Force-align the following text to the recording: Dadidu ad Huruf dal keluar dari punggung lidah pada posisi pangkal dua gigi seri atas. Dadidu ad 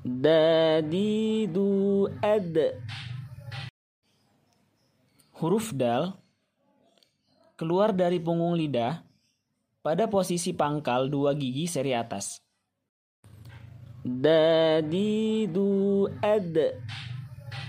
Dadidu 0.00 2.08
ad 2.24 2.56
Huruf 5.36 5.76
dal 5.76 6.16
keluar 7.60 7.92
dari 7.92 8.16
punggung 8.16 8.56
lidah 8.56 9.04
pada 9.84 10.08
posisi 10.08 10.56
pangkal 10.56 11.12
dua 11.12 11.36
gigi 11.36 11.68
seri 11.68 11.92
atas. 11.92 12.40
Dadidu 14.00 16.08
ad 16.24 16.56